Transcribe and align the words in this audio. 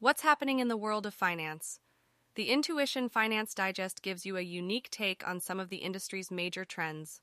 What's 0.00 0.22
happening 0.22 0.60
in 0.60 0.68
the 0.68 0.76
world 0.76 1.06
of 1.06 1.14
finance? 1.14 1.80
The 2.36 2.50
Intuition 2.50 3.08
Finance 3.08 3.52
Digest 3.52 4.00
gives 4.00 4.24
you 4.24 4.36
a 4.36 4.42
unique 4.42 4.90
take 4.92 5.26
on 5.26 5.40
some 5.40 5.58
of 5.58 5.70
the 5.70 5.78
industry's 5.78 6.30
major 6.30 6.64
trends. 6.64 7.20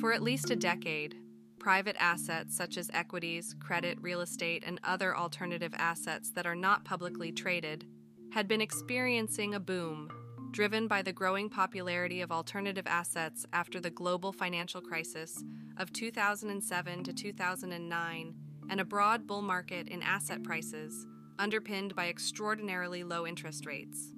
For 0.00 0.14
at 0.14 0.22
least 0.22 0.50
a 0.50 0.56
decade, 0.56 1.16
private 1.58 1.96
assets 1.98 2.56
such 2.56 2.78
as 2.78 2.90
equities, 2.94 3.54
credit, 3.60 3.98
real 4.00 4.22
estate, 4.22 4.64
and 4.66 4.80
other 4.82 5.14
alternative 5.14 5.74
assets 5.76 6.30
that 6.30 6.46
are 6.46 6.56
not 6.56 6.86
publicly 6.86 7.30
traded 7.30 7.84
had 8.32 8.48
been 8.48 8.62
experiencing 8.62 9.52
a 9.52 9.60
boom 9.60 10.08
driven 10.52 10.86
by 10.86 11.02
the 11.02 11.12
growing 11.12 11.50
popularity 11.50 12.22
of 12.22 12.32
alternative 12.32 12.86
assets 12.86 13.44
after 13.52 13.80
the 13.80 13.90
global 13.90 14.32
financial 14.32 14.80
crisis 14.80 15.42
of 15.76 15.92
2007 15.92 17.04
to 17.04 17.12
2009 17.12 18.34
and 18.70 18.80
a 18.80 18.84
broad 18.84 19.26
bull 19.26 19.42
market 19.42 19.88
in 19.88 20.02
asset 20.02 20.42
prices 20.42 21.06
underpinned 21.38 21.94
by 21.94 22.08
extraordinarily 22.08 23.04
low 23.04 23.26
interest 23.26 23.66
rates. 23.66 24.12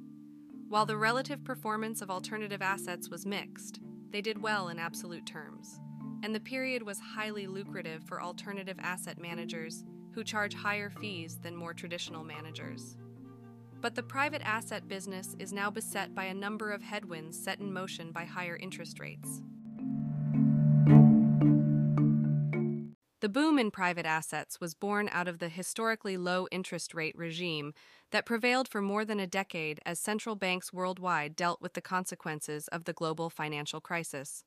While 0.68 0.86
the 0.86 0.96
relative 0.96 1.44
performance 1.44 2.02
of 2.02 2.10
alternative 2.10 2.62
assets 2.62 3.08
was 3.08 3.27
mixed, 3.27 3.80
they 4.10 4.20
did 4.20 4.42
well 4.42 4.68
in 4.68 4.78
absolute 4.78 5.27
terms, 5.27 5.80
and 6.22 6.34
the 6.34 6.40
period 6.40 6.82
was 6.82 6.98
highly 6.98 7.46
lucrative 7.46 8.02
for 8.05 8.22
alternative 8.22 8.77
asset 8.80 9.18
managers 9.18 9.84
who 10.12 10.24
charge 10.24 10.55
higher 10.55 10.91
fees 10.91 11.38
than 11.42 11.56
more 11.56 11.74
traditional 11.74 12.24
managers. 12.24 12.96
But 13.80 13.94
the 13.94 14.02
private 14.02 14.42
asset 14.42 14.88
business 14.88 15.36
is 15.38 15.52
now 15.52 15.70
beset 15.70 16.14
by 16.14 16.24
a 16.24 16.34
number 16.34 16.70
of 16.70 16.82
headwinds 16.82 17.38
set 17.38 17.60
in 17.60 17.72
motion 17.72 18.12
by 18.12 18.24
higher 18.24 18.56
interest 18.56 19.00
rates. 19.00 19.42
The 23.24 23.30
boom 23.30 23.59
in 23.59 23.70
private 23.70 24.05
assets 24.05 24.60
was 24.60 24.74
born 24.74 25.09
out 25.10 25.28
of 25.28 25.38
the 25.38 25.48
historically 25.48 26.19
low 26.19 26.46
interest 26.52 26.92
rate 26.92 27.16
regime 27.16 27.72
that 28.11 28.27
prevailed 28.27 28.69
for 28.69 28.83
more 28.83 29.06
than 29.06 29.19
a 29.19 29.27
decade 29.27 29.81
as 29.86 29.98
central 29.98 30.36
banks 30.36 30.75
worldwide 30.75 31.34
dealt 31.34 31.62
with 31.62 31.72
the 31.72 31.81
consequences 31.81 32.69
of 32.69 32.84
the 32.84 32.92
global 32.92 33.31
financial 33.31 33.81
crisis. 33.81 34.44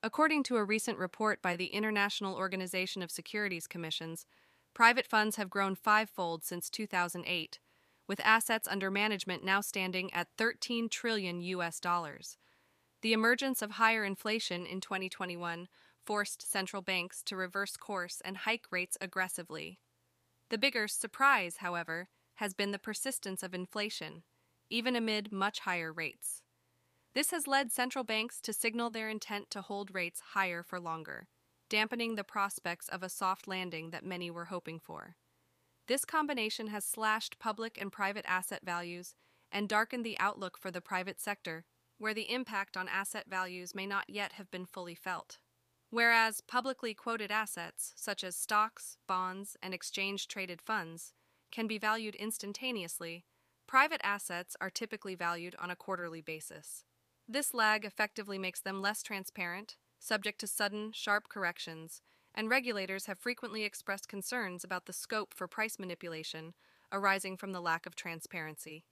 According 0.00 0.44
to 0.44 0.58
a 0.58 0.64
recent 0.64 0.96
report 0.96 1.42
by 1.42 1.56
the 1.56 1.72
International 1.74 2.36
Organization 2.36 3.02
of 3.02 3.10
Securities 3.10 3.66
Commissions, 3.66 4.26
private 4.74 5.08
funds 5.08 5.34
have 5.34 5.50
grown 5.50 5.74
fivefold 5.74 6.44
since 6.44 6.70
2008 6.70 7.58
with 8.06 8.20
assets 8.22 8.68
under 8.68 8.92
management 8.92 9.42
now 9.42 9.60
standing 9.60 10.14
at 10.14 10.28
13 10.38 10.88
trillion 10.88 11.40
US 11.40 11.80
dollars. 11.80 12.38
The 13.02 13.12
emergence 13.12 13.60
of 13.60 13.72
higher 13.72 14.04
inflation 14.04 14.66
in 14.66 14.80
2021 14.80 15.66
forced 16.08 16.50
central 16.50 16.80
banks 16.80 17.22
to 17.22 17.36
reverse 17.36 17.76
course 17.76 18.22
and 18.24 18.38
hike 18.38 18.64
rates 18.70 18.96
aggressively. 18.98 19.78
The 20.48 20.56
bigger 20.56 20.88
surprise, 20.88 21.56
however, 21.58 22.08
has 22.36 22.54
been 22.54 22.70
the 22.70 22.78
persistence 22.78 23.42
of 23.42 23.52
inflation, 23.52 24.22
even 24.70 24.96
amid 24.96 25.30
much 25.30 25.60
higher 25.60 25.92
rates. 25.92 26.40
This 27.14 27.30
has 27.30 27.46
led 27.46 27.70
central 27.70 28.04
banks 28.04 28.40
to 28.40 28.54
signal 28.54 28.88
their 28.88 29.10
intent 29.10 29.50
to 29.50 29.60
hold 29.60 29.94
rates 29.94 30.22
higher 30.32 30.62
for 30.62 30.80
longer, 30.80 31.28
dampening 31.68 32.14
the 32.14 32.24
prospects 32.24 32.88
of 32.88 33.02
a 33.02 33.10
soft 33.10 33.46
landing 33.46 33.90
that 33.90 34.02
many 34.02 34.30
were 34.30 34.46
hoping 34.46 34.80
for. 34.80 35.14
This 35.88 36.06
combination 36.06 36.68
has 36.68 36.86
slashed 36.86 37.38
public 37.38 37.78
and 37.78 37.92
private 37.92 38.24
asset 38.26 38.62
values 38.64 39.14
and 39.52 39.68
darkened 39.68 40.06
the 40.06 40.18
outlook 40.18 40.56
for 40.56 40.70
the 40.70 40.80
private 40.80 41.20
sector, 41.20 41.66
where 41.98 42.14
the 42.14 42.32
impact 42.32 42.78
on 42.78 42.88
asset 42.88 43.26
values 43.28 43.74
may 43.74 43.84
not 43.84 44.08
yet 44.08 44.32
have 44.32 44.50
been 44.50 44.64
fully 44.64 44.94
felt. 44.94 45.36
Whereas 45.90 46.42
publicly 46.42 46.92
quoted 46.92 47.30
assets, 47.30 47.94
such 47.96 48.22
as 48.22 48.36
stocks, 48.36 48.98
bonds, 49.06 49.56
and 49.62 49.72
exchange 49.72 50.28
traded 50.28 50.60
funds, 50.60 51.14
can 51.50 51.66
be 51.66 51.78
valued 51.78 52.14
instantaneously, 52.14 53.24
private 53.66 54.00
assets 54.04 54.56
are 54.60 54.70
typically 54.70 55.14
valued 55.14 55.56
on 55.58 55.70
a 55.70 55.76
quarterly 55.76 56.20
basis. 56.20 56.84
This 57.26 57.54
lag 57.54 57.84
effectively 57.84 58.38
makes 58.38 58.60
them 58.60 58.82
less 58.82 59.02
transparent, 59.02 59.76
subject 59.98 60.38
to 60.40 60.46
sudden, 60.46 60.92
sharp 60.92 61.28
corrections, 61.28 62.02
and 62.34 62.50
regulators 62.50 63.06
have 63.06 63.18
frequently 63.18 63.64
expressed 63.64 64.08
concerns 64.08 64.64
about 64.64 64.86
the 64.86 64.92
scope 64.92 65.34
for 65.34 65.48
price 65.48 65.78
manipulation 65.78 66.54
arising 66.92 67.36
from 67.36 67.52
the 67.52 67.60
lack 67.60 67.84
of 67.86 67.94
transparency. 67.94 68.84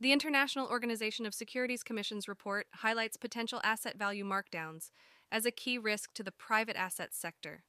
The 0.00 0.12
International 0.12 0.66
Organization 0.66 1.26
of 1.26 1.34
Securities 1.34 1.84
Commission's 1.84 2.26
report 2.26 2.66
highlights 2.74 3.16
potential 3.16 3.60
asset 3.62 3.96
value 3.96 4.24
markdowns 4.24 4.90
as 5.32 5.46
a 5.46 5.50
key 5.50 5.78
risk 5.78 6.12
to 6.14 6.22
the 6.22 6.30
private 6.30 6.76
assets 6.76 7.16
sector. 7.16 7.64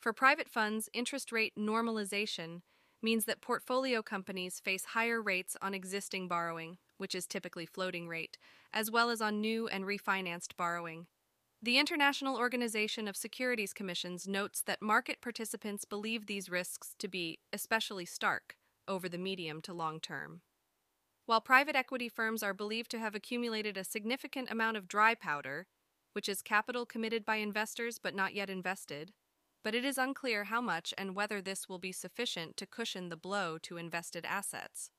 For 0.00 0.14
private 0.14 0.48
funds, 0.48 0.88
interest 0.94 1.32
rate 1.32 1.52
normalization 1.58 2.62
means 3.02 3.24
that 3.24 3.40
portfolio 3.40 4.00
companies 4.00 4.60
face 4.60 4.84
higher 4.86 5.20
rates 5.20 5.56
on 5.60 5.74
existing 5.74 6.28
borrowing, 6.28 6.78
which 6.96 7.14
is 7.14 7.26
typically 7.26 7.66
floating 7.66 8.06
rate, 8.06 8.38
as 8.72 8.90
well 8.90 9.10
as 9.10 9.20
on 9.20 9.40
new 9.40 9.66
and 9.66 9.84
refinanced 9.84 10.56
borrowing. 10.56 11.06
The 11.62 11.78
International 11.78 12.36
Organization 12.36 13.08
of 13.08 13.16
Securities 13.16 13.74
Commissions 13.74 14.26
notes 14.28 14.62
that 14.62 14.80
market 14.80 15.20
participants 15.20 15.84
believe 15.84 16.26
these 16.26 16.48
risks 16.48 16.94
to 16.98 17.08
be 17.08 17.38
especially 17.52 18.06
stark 18.06 18.56
over 18.88 19.08
the 19.08 19.18
medium 19.18 19.60
to 19.62 19.74
long 19.74 20.00
term. 20.00 20.40
While 21.26 21.40
private 21.40 21.76
equity 21.76 22.08
firms 22.08 22.42
are 22.42 22.54
believed 22.54 22.90
to 22.92 22.98
have 22.98 23.14
accumulated 23.14 23.76
a 23.76 23.84
significant 23.84 24.50
amount 24.50 24.76
of 24.76 24.88
dry 24.88 25.14
powder, 25.14 25.66
which 26.12 26.28
is 26.28 26.42
capital 26.42 26.86
committed 26.86 27.24
by 27.24 27.36
investors 27.36 27.98
but 27.98 28.14
not 28.14 28.34
yet 28.34 28.50
invested, 28.50 29.12
but 29.62 29.74
it 29.74 29.84
is 29.84 29.98
unclear 29.98 30.44
how 30.44 30.60
much 30.60 30.94
and 30.96 31.14
whether 31.14 31.40
this 31.40 31.68
will 31.68 31.78
be 31.78 31.92
sufficient 31.92 32.56
to 32.56 32.66
cushion 32.66 33.08
the 33.08 33.16
blow 33.16 33.58
to 33.58 33.76
invested 33.76 34.24
assets. 34.24 34.90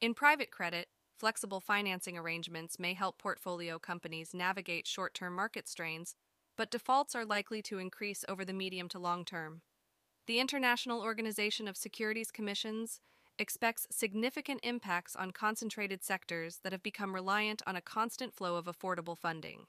In 0.00 0.14
private 0.14 0.50
credit, 0.50 0.88
Flexible 1.18 1.60
financing 1.60 2.16
arrangements 2.16 2.78
may 2.78 2.94
help 2.94 3.18
portfolio 3.18 3.80
companies 3.80 4.32
navigate 4.32 4.86
short 4.86 5.14
term 5.14 5.34
market 5.34 5.66
strains, 5.66 6.14
but 6.56 6.70
defaults 6.70 7.16
are 7.16 7.24
likely 7.24 7.60
to 7.62 7.78
increase 7.78 8.24
over 8.28 8.44
the 8.44 8.52
medium 8.52 8.88
to 8.90 9.00
long 9.00 9.24
term. 9.24 9.62
The 10.28 10.38
International 10.38 11.00
Organization 11.00 11.66
of 11.66 11.76
Securities 11.76 12.30
Commissions 12.30 13.00
expects 13.36 13.88
significant 13.90 14.60
impacts 14.62 15.16
on 15.16 15.32
concentrated 15.32 16.04
sectors 16.04 16.60
that 16.62 16.72
have 16.72 16.82
become 16.84 17.14
reliant 17.14 17.62
on 17.66 17.74
a 17.74 17.80
constant 17.80 18.32
flow 18.32 18.54
of 18.54 18.66
affordable 18.66 19.18
funding. 19.18 19.66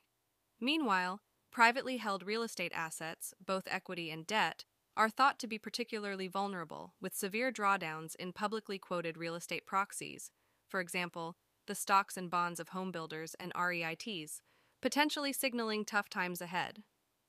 Meanwhile, 0.59 1.21
privately 1.51 1.97
held 1.97 2.23
real 2.23 2.43
estate 2.43 2.71
assets, 2.75 3.33
both 3.43 3.67
equity 3.67 4.11
and 4.11 4.27
debt, 4.27 4.65
are 4.97 5.09
thought 5.09 5.39
to 5.39 5.47
be 5.47 5.57
particularly 5.57 6.27
vulnerable, 6.27 6.93
with 6.99 7.15
severe 7.15 7.51
drawdowns 7.51 8.15
in 8.15 8.33
publicly 8.33 8.77
quoted 8.77 9.17
real 9.17 9.35
estate 9.35 9.65
proxies, 9.65 10.31
for 10.67 10.79
example, 10.79 11.37
the 11.67 11.75
stocks 11.75 12.17
and 12.17 12.29
bonds 12.29 12.59
of 12.59 12.69
homebuilders 12.69 13.35
and 13.39 13.53
REITs, 13.53 14.41
potentially 14.81 15.31
signaling 15.31 15.85
tough 15.85 16.09
times 16.09 16.41
ahead. 16.41 16.83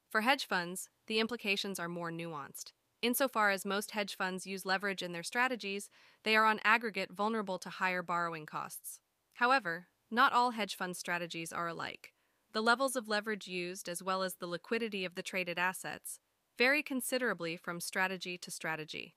For 0.09 0.23
hedge 0.23 0.47
funds, 0.47 0.89
the 1.07 1.21
implications 1.21 1.79
are 1.79 1.89
more 1.89 2.11
nuanced. 2.11 2.73
Insofar 3.03 3.51
as 3.51 3.65
most 3.65 3.93
hedge 3.93 4.17
funds 4.17 4.47
use 4.47 4.67
leverage 4.67 5.03
in 5.03 5.13
their 5.13 5.23
strategies, 5.23 5.89
they 6.25 6.37
are 6.37 6.45
on 6.45 6.61
aggregate 6.65 7.13
vulnerable 7.13 7.59
to 7.59 7.71
higher 7.71 8.03
borrowing 8.03 8.47
costs. 8.47 9.01
However, 9.35 9.87
not 10.11 10.33
all 10.33 10.51
hedge 10.51 10.77
fund 10.77 10.97
strategies 10.97 11.53
are 11.53 11.69
alike. 11.69 12.13
The 12.53 12.63
levels 12.63 12.97
of 12.97 13.09
leverage 13.09 13.47
used, 13.47 13.89
as 13.89 14.03
well 14.03 14.23
as 14.23 14.35
the 14.35 14.47
liquidity 14.49 15.05
of 15.05 15.15
the 15.15 15.23
traded 15.23 15.59
assets, 15.59 16.19
vary 16.59 16.83
considerably 16.83 17.57
from 17.57 17.81
strategy 17.81 18.37
to 18.39 18.51
strategy. 18.51 19.15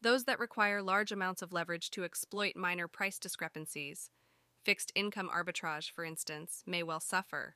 Those 0.00 0.24
that 0.24 0.40
require 0.40 0.82
large 0.82 1.12
amounts 1.12 1.42
of 1.42 1.52
leverage 1.52 1.90
to 1.92 2.02
exploit 2.02 2.56
minor 2.56 2.88
price 2.88 3.20
discrepancies, 3.20 4.10
fixed 4.64 4.90
income 4.96 5.30
arbitrage, 5.32 5.92
for 5.92 6.04
instance, 6.04 6.64
may 6.66 6.82
well 6.82 6.98
suffer, 6.98 7.54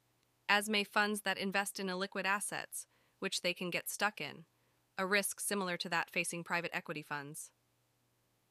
as 0.49 0.69
may 0.69 0.85
funds 0.85 1.23
that 1.23 1.39
invest 1.39 1.81
in 1.81 1.89
illiquid 1.89 2.25
assets, 2.25 2.87
which 3.19 3.43
they 3.43 3.53
can 3.53 3.71
get 3.71 3.89
stuck 3.89 4.21
in, 4.21 4.45
a 4.97 5.05
risk 5.05 5.41
similar 5.41 5.77
to 5.77 5.89
that 5.89 6.09
facing 6.11 6.45
private 6.45 6.71
equity 6.73 7.03
funds. 7.03 7.51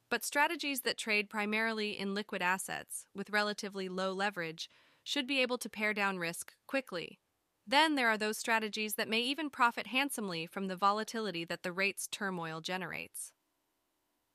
But 0.10 0.25
strategies 0.25 0.81
that 0.81 0.98
trade 0.98 1.30
primarily 1.30 1.98
in 1.98 2.13
liquid 2.13 2.42
assets 2.42 3.07
with 3.16 3.30
relatively 3.30 3.88
low 3.88 4.13
leverage 4.13 4.69
should 5.06 5.25
be 5.25 5.42
able 5.42 5.57
to 5.60 5.69
pare 5.69 5.94
down 5.94 6.18
risk 6.18 6.54
quickly. 6.68 7.19
Then 7.66 7.96
there 7.96 8.10
are 8.10 8.18
those 8.18 8.38
strategies 8.38 8.96
that 8.96 9.07
may 9.07 9.22
even 9.22 9.50
profit 9.50 9.88
handsomely 9.88 10.46
from 10.46 10.68
the 10.68 10.75
volatility 10.75 11.46
that 11.46 11.63
the 11.63 11.72
rates 11.72 12.07
turmoil 12.12 12.60
generates. 12.60 13.31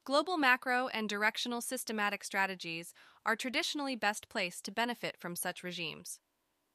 Global 0.05 0.39
macro 0.39 0.89
and 0.89 1.09
directional 1.09 1.61
systematic 1.61 2.25
strategies 2.25 2.95
are 3.27 3.37
traditionally 3.37 3.97
best 3.97 4.31
placed 4.31 4.65
to 4.65 4.73
benefit 4.73 5.17
from 5.19 5.37
such 5.37 5.63
regimes, 5.63 6.19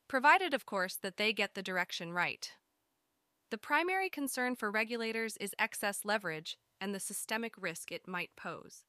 provided, 0.08 0.54
of 0.54 0.66
course, 0.66 0.96
that 0.96 1.18
they 1.18 1.34
get 1.34 1.56
the 1.56 1.64
direction 1.64 2.14
right. 2.14 2.52
The 3.50 3.58
primary 3.58 4.10
concern 4.10 4.56
for 4.56 4.70
regulators 4.70 5.38
is 5.38 5.56
excess 5.58 6.02
leverage 6.04 6.58
and 6.80 6.94
the 6.94 7.00
systemic 7.00 7.54
risk 7.58 7.92
it 7.92 8.08
might 8.08 8.32
pose. 8.36 8.84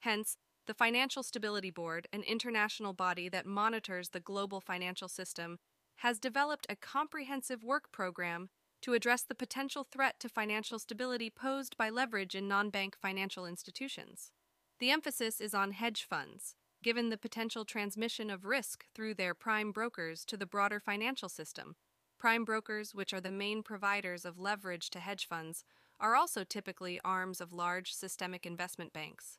Hence, 0.00 0.36
the 0.66 0.74
Financial 0.74 1.22
Stability 1.22 1.70
Board, 1.70 2.06
an 2.12 2.22
international 2.22 2.92
body 2.92 3.28
that 3.28 3.46
monitors 3.46 4.10
the 4.10 4.20
global 4.20 4.60
financial 4.60 5.08
system, 5.08 5.58
has 5.96 6.18
developed 6.18 6.66
a 6.68 6.76
comprehensive 6.76 7.64
work 7.64 7.90
program 7.92 8.48
to 8.82 8.94
address 8.94 9.22
the 9.22 9.34
potential 9.34 9.84
threat 9.84 10.18
to 10.20 10.28
financial 10.28 10.78
stability 10.78 11.30
posed 11.30 11.76
by 11.76 11.88
leverage 11.88 12.34
in 12.34 12.48
non 12.48 12.70
bank 12.70 12.96
financial 12.96 13.46
institutions. 13.46 14.30
The 14.78 14.90
emphasis 14.90 15.40
is 15.40 15.54
on 15.54 15.72
hedge 15.72 16.04
funds, 16.08 16.56
given 16.82 17.08
the 17.08 17.16
potential 17.16 17.64
transmission 17.64 18.30
of 18.30 18.44
risk 18.44 18.84
through 18.94 19.14
their 19.14 19.34
prime 19.34 19.70
brokers 19.70 20.24
to 20.26 20.36
the 20.36 20.46
broader 20.46 20.80
financial 20.80 21.28
system. 21.28 21.76
Prime 22.18 22.44
brokers, 22.44 22.94
which 22.94 23.12
are 23.12 23.20
the 23.20 23.30
main 23.30 23.62
providers 23.62 24.24
of 24.24 24.38
leverage 24.38 24.90
to 24.90 25.00
hedge 25.00 25.26
funds, 25.26 25.64
are 26.00 26.16
also 26.16 26.42
typically 26.44 27.00
arms 27.04 27.40
of 27.40 27.52
large 27.52 27.92
systemic 27.92 28.44
investment 28.44 28.92
banks. 28.92 29.38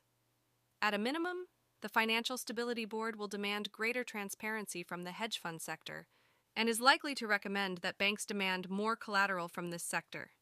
At 0.84 0.92
a 0.92 0.98
minimum, 0.98 1.46
the 1.80 1.88
Financial 1.88 2.36
Stability 2.36 2.84
Board 2.84 3.16
will 3.16 3.26
demand 3.26 3.72
greater 3.72 4.04
transparency 4.04 4.82
from 4.82 5.04
the 5.04 5.12
hedge 5.12 5.38
fund 5.38 5.62
sector 5.62 6.08
and 6.54 6.68
is 6.68 6.78
likely 6.78 7.14
to 7.14 7.26
recommend 7.26 7.78
that 7.78 7.96
banks 7.96 8.26
demand 8.26 8.68
more 8.68 8.94
collateral 8.94 9.48
from 9.48 9.70
this 9.70 9.82
sector. 9.82 10.32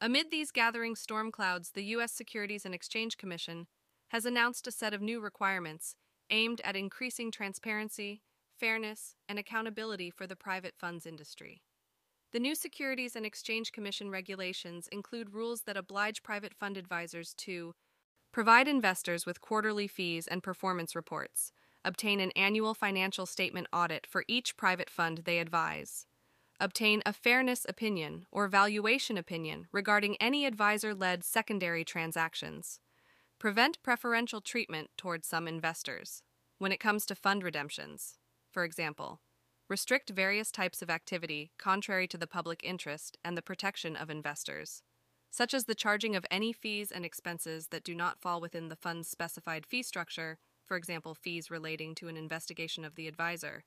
Amid 0.00 0.30
these 0.30 0.52
gathering 0.52 0.94
storm 0.94 1.32
clouds, 1.32 1.72
the 1.72 1.82
U.S. 1.96 2.12
Securities 2.12 2.64
and 2.64 2.76
Exchange 2.76 3.16
Commission 3.16 3.66
has 4.10 4.24
announced 4.24 4.68
a 4.68 4.70
set 4.70 4.94
of 4.94 5.02
new 5.02 5.18
requirements 5.18 5.96
aimed 6.30 6.60
at 6.62 6.76
increasing 6.76 7.32
transparency, 7.32 8.22
fairness, 8.56 9.16
and 9.28 9.36
accountability 9.36 10.12
for 10.12 10.28
the 10.28 10.36
private 10.36 10.76
funds 10.78 11.06
industry. 11.06 11.60
The 12.30 12.38
new 12.38 12.54
Securities 12.54 13.16
and 13.16 13.26
Exchange 13.26 13.72
Commission 13.72 14.10
regulations 14.10 14.86
include 14.92 15.34
rules 15.34 15.62
that 15.62 15.76
oblige 15.76 16.22
private 16.22 16.54
fund 16.54 16.76
advisors 16.76 17.34
to 17.38 17.74
provide 18.32 18.68
investors 18.68 19.26
with 19.26 19.40
quarterly 19.40 19.86
fees 19.86 20.26
and 20.26 20.42
performance 20.42 20.94
reports, 20.94 21.52
obtain 21.84 22.20
an 22.20 22.30
annual 22.32 22.74
financial 22.74 23.26
statement 23.26 23.66
audit 23.72 24.06
for 24.06 24.24
each 24.28 24.56
private 24.56 24.90
fund 24.90 25.22
they 25.24 25.38
advise, 25.38 26.06
obtain 26.60 27.02
a 27.06 27.12
fairness 27.12 27.64
opinion 27.68 28.26
or 28.30 28.48
valuation 28.48 29.16
opinion 29.16 29.66
regarding 29.72 30.16
any 30.16 30.44
advisor 30.44 30.94
led 30.94 31.24
secondary 31.24 31.84
transactions, 31.84 32.80
prevent 33.38 33.82
preferential 33.82 34.40
treatment 34.40 34.90
towards 34.96 35.26
some 35.26 35.46
investors 35.46 36.22
when 36.58 36.72
it 36.72 36.80
comes 36.80 37.06
to 37.06 37.14
fund 37.14 37.42
redemptions. 37.42 38.18
For 38.50 38.64
example, 38.64 39.20
restrict 39.68 40.10
various 40.10 40.50
types 40.50 40.82
of 40.82 40.90
activity 40.90 41.52
contrary 41.58 42.08
to 42.08 42.18
the 42.18 42.26
public 42.26 42.60
interest 42.64 43.16
and 43.24 43.36
the 43.36 43.42
protection 43.42 43.94
of 43.94 44.10
investors, 44.10 44.82
such 45.30 45.54
as 45.54 45.64
the 45.64 45.74
charging 45.74 46.16
of 46.16 46.26
any 46.30 46.52
fees 46.52 46.90
and 46.90 47.04
expenses 47.04 47.68
that 47.68 47.84
do 47.84 47.94
not 47.94 48.20
fall 48.20 48.40
within 48.40 48.68
the 48.68 48.76
fund's 48.76 49.08
specified 49.08 49.66
fee 49.66 49.82
structure 49.82 50.38
for 50.68 50.76
example, 50.76 51.14
fees 51.14 51.50
relating 51.50 51.94
to 51.96 52.08
an 52.08 52.16
investigation 52.16 52.84
of 52.84 52.94
the 52.94 53.08
advisor. 53.08 53.64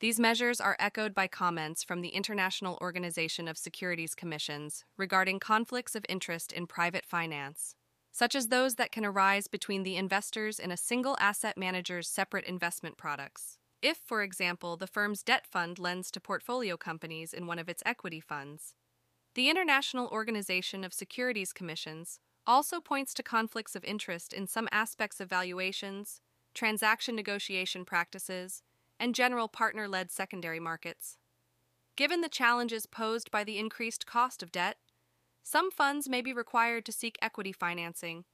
These 0.00 0.20
measures 0.20 0.60
are 0.60 0.76
echoed 0.78 1.14
by 1.14 1.26
comments 1.28 1.82
from 1.82 2.02
the 2.02 2.10
International 2.10 2.78
Organization 2.82 3.48
of 3.48 3.56
Securities 3.56 4.14
Commissions 4.14 4.84
regarding 4.98 5.40
conflicts 5.40 5.94
of 5.94 6.04
interest 6.08 6.52
in 6.52 6.66
private 6.66 7.06
finance, 7.06 7.74
such 8.10 8.34
as 8.34 8.48
those 8.48 8.74
that 8.74 8.92
can 8.92 9.06
arise 9.06 9.46
between 9.46 9.84
the 9.84 9.96
investors 9.96 10.58
in 10.58 10.70
a 10.70 10.76
single 10.76 11.16
asset 11.18 11.56
manager's 11.56 12.08
separate 12.08 12.44
investment 12.44 12.98
products. 12.98 13.58
If, 13.80 13.96
for 13.96 14.22
example, 14.22 14.76
the 14.76 14.86
firm's 14.86 15.22
debt 15.22 15.46
fund 15.46 15.78
lends 15.78 16.10
to 16.12 16.20
portfolio 16.20 16.76
companies 16.76 17.32
in 17.32 17.46
one 17.46 17.58
of 17.58 17.68
its 17.68 17.82
equity 17.86 18.20
funds. 18.20 18.74
The 19.34 19.48
International 19.48 20.08
Organization 20.08 20.84
of 20.84 20.92
Securities 20.92 21.54
Commissions 21.54 22.20
also 22.46 22.80
points 22.80 23.14
to 23.14 23.22
conflicts 23.22 23.74
of 23.74 23.82
interest 23.82 24.34
in 24.34 24.46
some 24.46 24.68
aspects 24.70 25.20
of 25.20 25.30
valuations, 25.30 26.20
transaction 26.52 27.16
negotiation 27.16 27.86
practices, 27.86 28.62
and 29.00 29.14
general 29.14 29.48
partner 29.48 29.88
led 29.88 30.10
secondary 30.10 30.60
markets. 30.60 31.16
Given 31.96 32.20
the 32.20 32.28
challenges 32.28 32.84
posed 32.84 33.30
by 33.30 33.42
the 33.42 33.58
increased 33.58 34.04
cost 34.04 34.42
of 34.42 34.52
debt, 34.52 34.76
some 35.42 35.70
funds 35.70 36.10
may 36.10 36.20
be 36.20 36.34
required 36.34 36.84
to 36.84 36.92
seek 36.92 37.18
equity 37.22 37.52
financing 37.52 38.24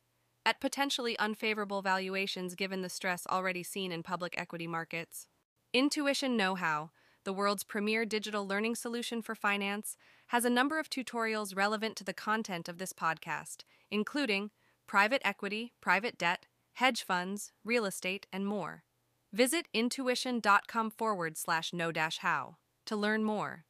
at 0.44 0.60
potentially 0.60 1.16
unfavorable 1.18 1.80
valuations 1.80 2.56
given 2.56 2.82
the 2.82 2.88
stress 2.88 3.24
already 3.30 3.62
seen 3.62 3.92
in 3.92 4.02
public 4.02 4.34
equity 4.36 4.66
markets. 4.66 5.28
Intuition 5.72 6.36
Know 6.36 6.56
How, 6.56 6.90
the 7.28 7.32
world's 7.34 7.62
premier 7.62 8.06
digital 8.06 8.48
learning 8.48 8.75
solution 8.75 9.20
for 9.20 9.34
finance, 9.34 9.98
has 10.28 10.46
a 10.46 10.50
number 10.50 10.78
of 10.78 10.88
tutorials 10.88 11.54
relevant 11.54 11.94
to 11.94 12.02
the 12.02 12.14
content 12.14 12.70
of 12.70 12.78
this 12.78 12.94
podcast, 12.94 13.64
including 13.90 14.50
private 14.86 15.20
equity, 15.26 15.75
private 15.82 16.16
debt, 16.16 16.46
hedge 16.72 17.04
funds, 17.04 17.52
real 17.62 17.84
estate, 17.84 18.26
and 18.32 18.46
more. 18.46 18.82
Visit 19.30 19.69
intuition.com 19.75 20.88
forward 20.88 21.36
slash 21.36 21.75
know 21.75 21.92
how 22.20 22.56
to 22.86 22.96
learn 22.96 23.25
more. 23.25 23.66